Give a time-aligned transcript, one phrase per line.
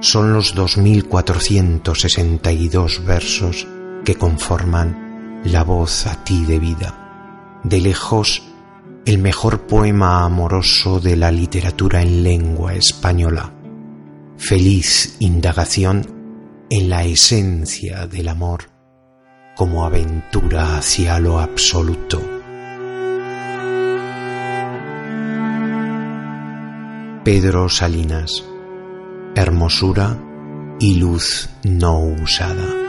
[0.00, 3.66] son los 2.462 versos
[4.04, 7.58] que conforman La voz a ti de vida.
[7.64, 8.44] De lejos,
[9.04, 13.55] el mejor poema amoroso de la literatura en lengua española.
[14.38, 18.70] Feliz indagación en la esencia del amor
[19.56, 22.20] como aventura hacia lo absoluto.
[27.24, 28.44] Pedro Salinas
[29.34, 30.16] hermosura
[30.80, 32.85] y luz no usada.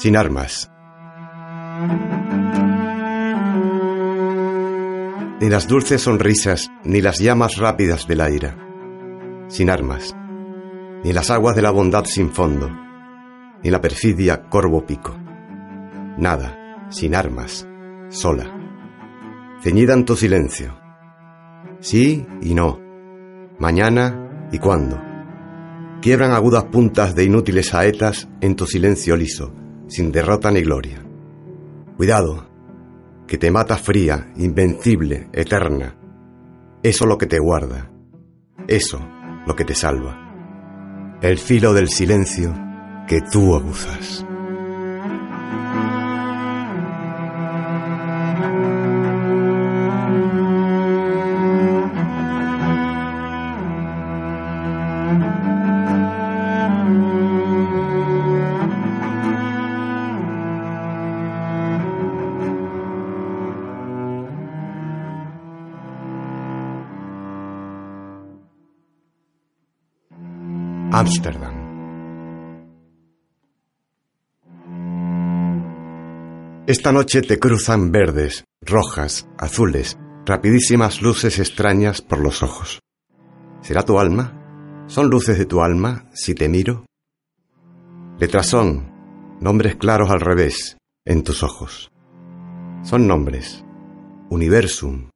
[0.00, 0.70] Sin armas.
[5.40, 8.56] Ni las dulces sonrisas, ni las llamas rápidas de la ira.
[9.48, 10.16] Sin armas.
[11.04, 12.70] Ni las aguas de la bondad sin fondo.
[13.62, 15.14] Ni la perfidia corvo pico.
[16.16, 17.68] Nada, sin armas,
[18.08, 18.50] sola.
[19.62, 20.80] Ceñida en tu silencio.
[21.80, 22.80] Sí y no.
[23.58, 24.98] Mañana y cuándo.
[26.00, 29.59] Quiebran agudas puntas de inútiles saetas en tu silencio liso
[29.90, 31.04] sin derrota ni gloria.
[31.96, 32.46] Cuidado,
[33.26, 35.96] que te mata fría, invencible, eterna.
[36.82, 37.90] Eso lo que te guarda,
[38.66, 38.98] eso
[39.46, 41.18] lo que te salva.
[41.20, 42.54] El filo del silencio
[43.06, 44.24] que tú aguzas.
[70.92, 71.54] Ámsterdam.
[76.66, 79.96] Esta noche te cruzan verdes, rojas, azules,
[80.26, 82.80] rapidísimas luces extrañas por los ojos.
[83.60, 84.84] ¿Será tu alma?
[84.88, 86.86] ¿Son luces de tu alma si te miro?
[88.18, 88.92] Letras son,
[89.40, 91.92] nombres claros al revés, en tus ojos.
[92.82, 93.64] Son nombres,
[94.28, 95.08] universum,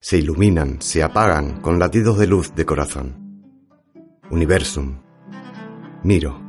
[0.00, 3.42] se iluminan, se apagan con latidos de luz de corazón.
[4.30, 5.00] Universum,
[6.02, 6.40] Miro.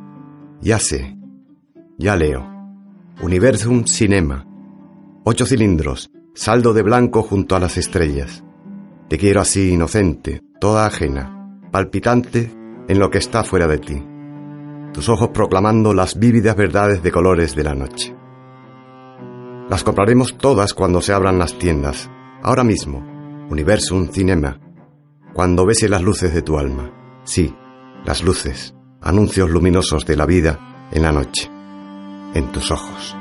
[0.61, 1.17] Ya sé.
[1.97, 2.45] Ya leo.
[3.21, 4.45] Universum Cinema.
[5.23, 6.11] Ocho cilindros.
[6.35, 8.43] Saldo de blanco junto a las estrellas.
[9.09, 12.53] Te quiero así inocente, toda ajena, palpitante
[12.87, 14.03] en lo que está fuera de ti.
[14.93, 18.15] Tus ojos proclamando las vívidas verdades de colores de la noche.
[19.69, 22.11] Las compraremos todas cuando se abran las tiendas.
[22.43, 23.03] Ahora mismo.
[23.49, 24.59] Universum Cinema.
[25.33, 26.91] Cuando bese las luces de tu alma.
[27.23, 27.55] Sí,
[28.05, 30.59] las luces anuncios luminosos de la vida
[30.91, 31.49] en la noche,
[32.33, 33.15] en tus ojos.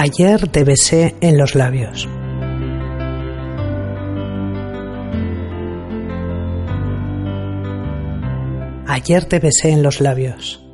[0.00, 2.08] Ayer te besé en los labios.
[8.86, 10.64] Ayer te besé en los labios.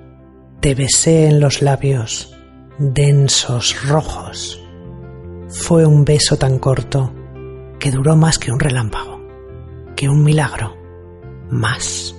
[0.61, 2.37] Te besé en los labios,
[2.79, 4.63] densos, rojos.
[5.49, 7.15] Fue un beso tan corto
[7.81, 9.27] que duró más que un relámpago,
[9.97, 10.77] que un milagro,
[11.49, 12.15] más.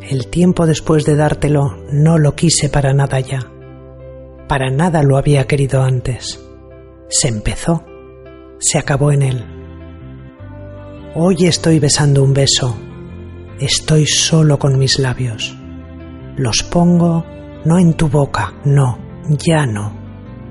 [0.00, 3.51] El tiempo después de dártelo no lo quise para nada ya
[4.48, 6.44] Para nada lo había querido antes.
[7.08, 7.84] Se empezó,
[8.58, 9.44] se acabó en él.
[11.14, 12.76] Hoy estoy besando un beso.
[13.60, 15.56] Estoy solo con mis labios.
[16.36, 17.24] Los pongo
[17.64, 18.98] no en tu boca, no,
[19.28, 19.96] ya no.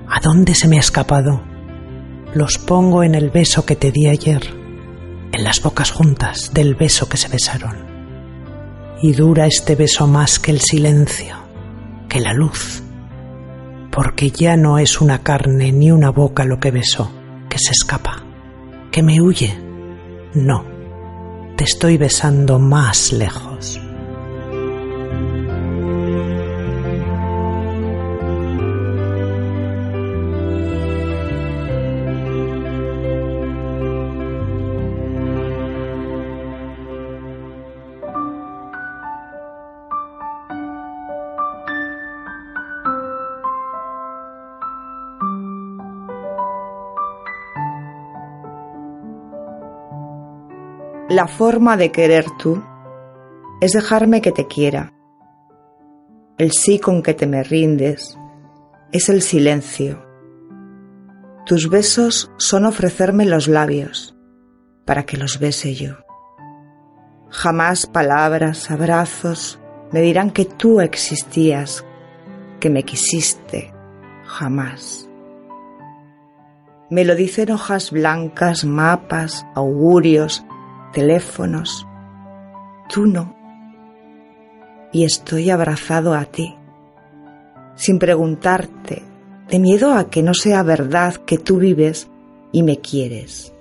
[0.07, 1.41] ¿A dónde se me ha escapado?
[2.33, 4.41] Los pongo en el beso que te di ayer,
[5.31, 7.85] en las bocas juntas del beso que se besaron.
[9.01, 11.35] Y dura este beso más que el silencio,
[12.07, 12.83] que la luz,
[13.91, 17.11] porque ya no es una carne ni una boca lo que beso,
[17.49, 18.23] que se escapa,
[18.91, 19.53] que me huye.
[20.33, 20.63] No,
[21.57, 23.79] te estoy besando más lejos.
[51.11, 52.63] La forma de querer tú
[53.59, 54.93] es dejarme que te quiera.
[56.37, 58.17] El sí con que te me rindes
[58.93, 60.05] es el silencio.
[61.45, 64.15] Tus besos son ofrecerme los labios
[64.85, 65.95] para que los bese yo.
[67.29, 69.59] Jamás palabras, abrazos
[69.91, 71.85] me dirán que tú existías,
[72.61, 73.73] que me quisiste,
[74.23, 75.09] jamás.
[76.89, 80.45] Me lo dicen hojas blancas, mapas, augurios,
[80.91, 81.87] teléfonos.
[82.89, 83.35] Tú no.
[84.91, 86.55] Y estoy abrazado a ti,
[87.75, 89.03] sin preguntarte,
[89.49, 92.09] de miedo a que no sea verdad que tú vives
[92.51, 93.53] y me quieres.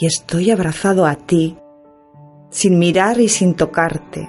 [0.00, 1.56] Y estoy abrazado a ti,
[2.50, 4.28] sin mirar y sin tocarte.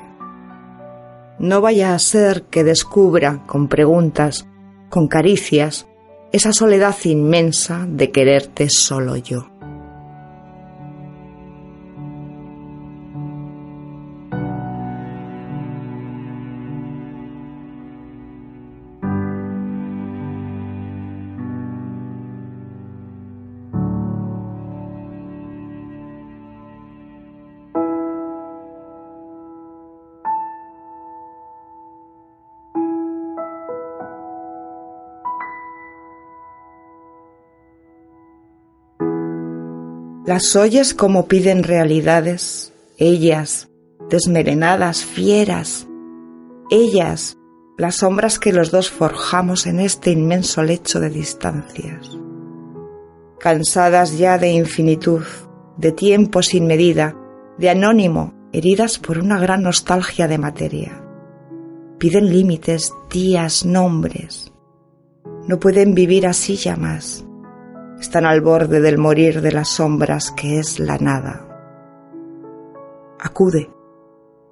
[1.39, 4.45] No vaya a ser que descubra con preguntas,
[4.89, 5.87] con caricias,
[6.31, 9.48] esa soledad inmensa de quererte solo yo.
[40.29, 43.67] Las oyes como piden realidades, ellas,
[44.11, 45.87] desmerenadas, fieras,
[46.69, 47.35] ellas,
[47.79, 52.15] las sombras que los dos forjamos en este inmenso lecho de distancias.
[53.39, 55.23] Cansadas ya de infinitud,
[55.77, 57.15] de tiempo sin medida,
[57.57, 61.03] de anónimo, heridas por una gran nostalgia de materia.
[61.97, 64.53] Piden límites, días, nombres.
[65.47, 67.25] No pueden vivir así ya más
[67.99, 71.45] están al borde del morir de las sombras que es la nada.
[73.19, 73.69] Acude,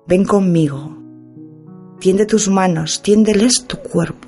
[0.06, 0.98] ven conmigo,
[2.00, 4.28] tiende tus manos, tiéndeles tu cuerpo.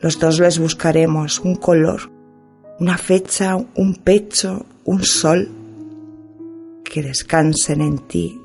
[0.00, 2.10] Los dos les buscaremos un color,
[2.78, 5.48] una fecha, un pecho, un sol,
[6.84, 8.40] que descansen en ti.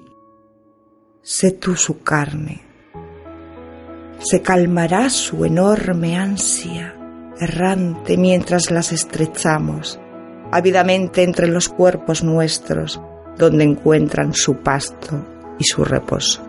[1.21, 2.61] Sé tú su carne.
[4.19, 7.02] Se calmará su enorme ansia
[7.39, 9.99] errante mientras las estrechamos,
[10.51, 13.01] ávidamente entre los cuerpos nuestros,
[13.37, 15.25] donde encuentran su pasto
[15.59, 16.45] y su reposo.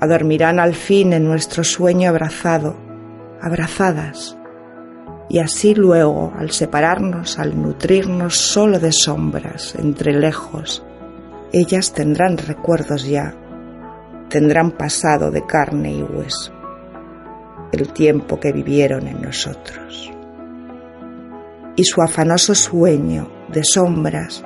[0.00, 2.76] Adormirán al fin en nuestro sueño abrazado,
[3.40, 4.36] abrazadas,
[5.28, 10.84] y así luego, al separarnos, al nutrirnos solo de sombras, entre lejos,
[11.52, 13.34] ellas tendrán recuerdos ya,
[14.28, 16.55] tendrán pasado de carne y hueso
[17.72, 20.10] el tiempo que vivieron en nosotros.
[21.76, 24.44] Y su afanoso sueño de sombras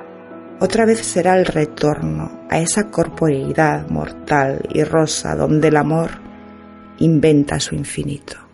[0.59, 6.11] otra vez será el retorno a esa corporeidad mortal y rosa donde el amor
[6.99, 8.50] inventa su infinito.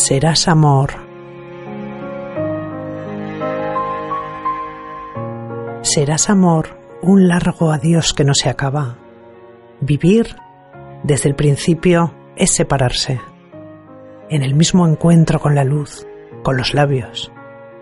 [0.00, 0.90] Serás amor.
[5.82, 8.96] Serás amor, un largo adiós que no se acaba.
[9.80, 10.36] Vivir,
[11.02, 13.20] desde el principio, es separarse.
[14.30, 16.06] en el mismo encuentro con la luz,
[16.44, 17.32] con los labios.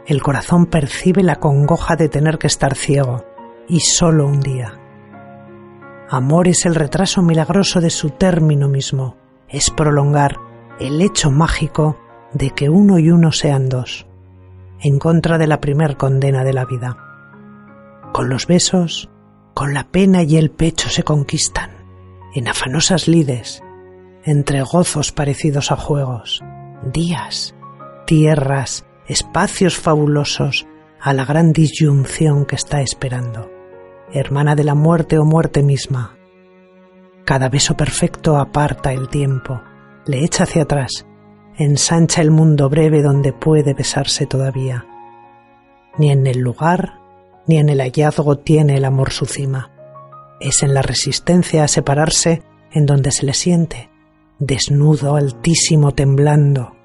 [0.06, 3.26] El corazón percibe la congoja de tener que estar ciego,
[3.68, 4.72] y solo un día.
[6.08, 10.38] Amor es el retraso milagroso de su término mismo, es prolongar
[10.80, 11.98] el hecho mágico
[12.32, 14.06] de que uno y uno sean dos,
[14.80, 16.96] en contra de la primer condena de la vida.
[18.12, 19.10] Con los besos,
[19.54, 21.70] con la pena y el pecho se conquistan,
[22.34, 23.62] en afanosas lides,
[24.24, 26.42] entre gozos parecidos a juegos,
[26.92, 27.54] días,
[28.06, 30.66] tierras, espacios fabulosos,
[31.00, 33.58] a la gran disyunción que está esperando
[34.12, 36.16] hermana de la muerte o muerte misma.
[37.24, 39.60] Cada beso perfecto aparta el tiempo,
[40.06, 41.06] le echa hacia atrás,
[41.58, 44.86] ensancha el mundo breve donde puede besarse todavía.
[45.98, 46.94] Ni en el lugar
[47.46, 49.72] ni en el hallazgo tiene el amor su cima.
[50.38, 53.90] Es en la resistencia a separarse en donde se le siente,
[54.38, 56.76] desnudo, altísimo, temblando.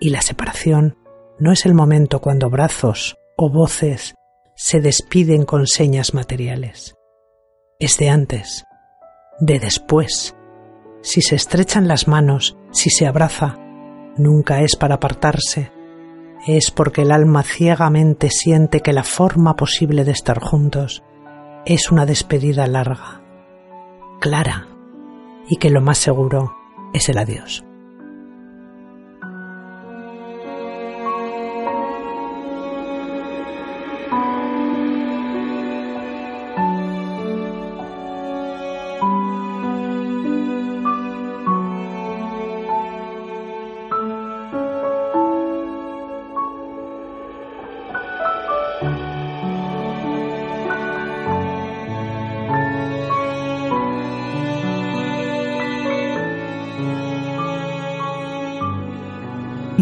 [0.00, 0.98] Y la separación
[1.38, 4.14] no es el momento cuando brazos o voces
[4.56, 6.96] se despiden con señas materiales.
[7.78, 8.64] Es de antes,
[9.38, 10.34] de después.
[11.00, 13.56] Si se estrechan las manos, si se abraza,
[14.16, 15.72] nunca es para apartarse,
[16.46, 21.02] es porque el alma ciegamente siente que la forma posible de estar juntos
[21.66, 23.22] es una despedida larga,
[24.20, 24.68] clara,
[25.48, 26.56] y que lo más seguro
[26.92, 27.64] es el adiós.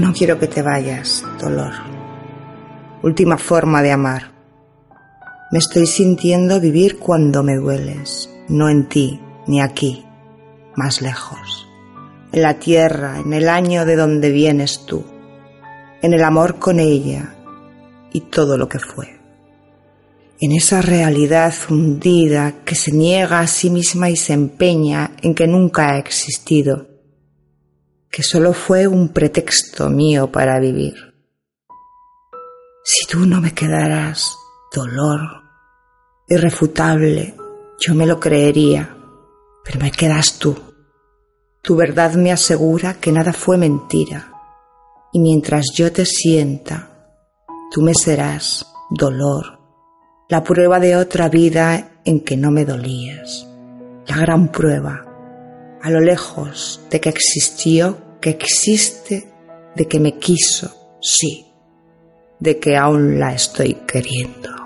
[0.08, 1.74] No quiero que te vayas, dolor.
[3.02, 4.32] Última forma de amar.
[5.52, 10.06] Me estoy sintiendo vivir cuando me dueles, no en ti, ni aquí,
[10.74, 11.68] más lejos.
[12.32, 15.04] En la tierra, en el año de donde vienes tú,
[16.00, 17.34] en el amor con ella
[18.10, 19.20] y todo lo que fue.
[20.40, 25.46] En esa realidad hundida que se niega a sí misma y se empeña en que
[25.46, 26.87] nunca ha existido
[28.10, 31.14] que solo fue un pretexto mío para vivir.
[32.84, 34.34] Si tú no me quedaras
[34.74, 35.20] dolor
[36.26, 37.34] irrefutable,
[37.78, 38.96] yo me lo creería,
[39.64, 40.56] pero me quedas tú.
[41.62, 44.32] Tu verdad me asegura que nada fue mentira,
[45.12, 46.90] y mientras yo te sienta,
[47.70, 49.58] tú me serás dolor,
[50.28, 53.46] la prueba de otra vida en que no me dolías,
[54.06, 55.07] la gran prueba
[55.82, 59.28] a lo lejos de que existió, que existe,
[59.74, 61.46] de que me quiso, sí,
[62.40, 64.57] de que aún la estoy queriendo.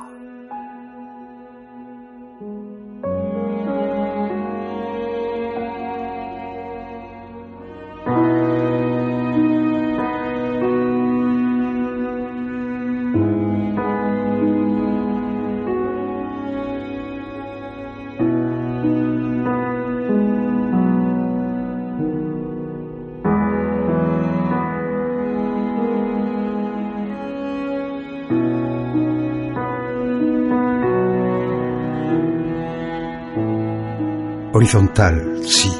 [34.54, 35.72] Horizontal, sí,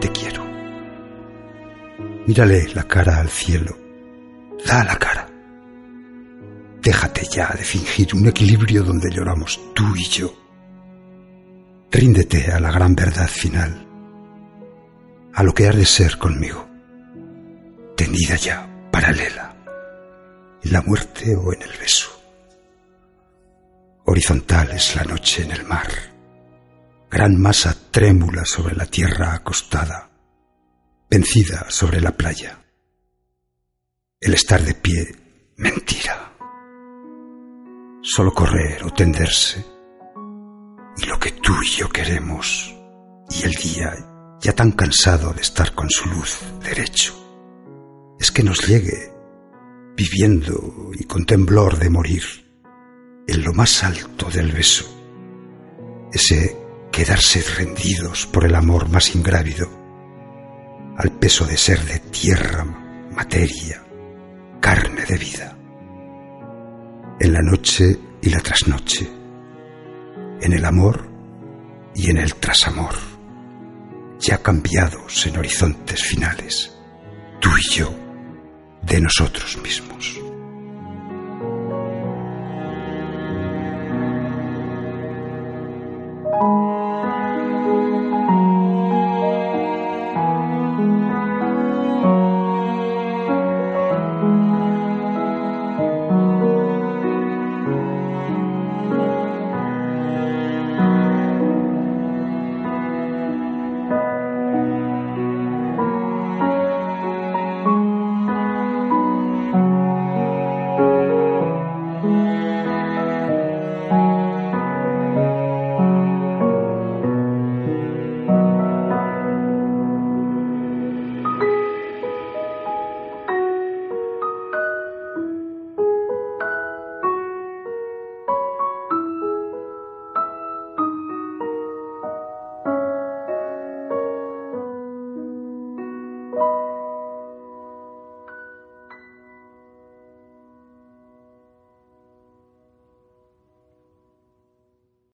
[0.00, 0.44] te quiero.
[2.26, 3.76] Mírale la cara al cielo.
[4.66, 5.28] Da la cara.
[6.82, 10.34] Déjate ya de fingir un equilibrio donde lloramos tú y yo.
[11.92, 13.86] Ríndete a la gran verdad final,
[15.32, 16.68] a lo que has de ser conmigo,
[17.96, 19.54] tendida ya, paralela,
[20.64, 22.10] en la muerte o en el beso.
[24.04, 25.88] Horizontal es la noche en el mar
[27.10, 30.10] gran masa trémula sobre la tierra acostada,
[31.10, 32.62] vencida sobre la playa.
[34.20, 35.16] El estar de pie,
[35.56, 36.36] mentira.
[38.00, 39.64] Solo correr o tenderse.
[40.98, 42.72] Y lo que tú y yo queremos,
[43.30, 43.92] y el día
[44.40, 47.12] ya tan cansado de estar con su luz derecho,
[48.20, 49.12] es que nos llegue,
[49.96, 52.22] viviendo y con temblor de morir,
[53.26, 54.86] en lo más alto del beso,
[56.12, 59.68] ese quedarse rendidos por el amor más ingrávido,
[60.96, 62.64] al peso de ser de tierra,
[63.14, 63.82] materia,
[64.60, 65.56] carne de vida,
[67.20, 69.08] en la noche y la trasnoche,
[70.40, 71.08] en el amor
[71.94, 72.94] y en el trasamor,
[74.18, 76.76] ya cambiados en horizontes finales,
[77.40, 77.94] tú y yo,
[78.82, 80.29] de nosotros mismos.